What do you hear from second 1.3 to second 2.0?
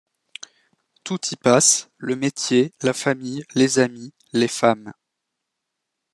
y passe,